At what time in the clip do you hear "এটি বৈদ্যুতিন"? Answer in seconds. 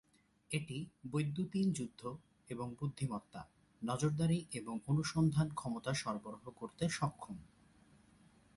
0.51-1.71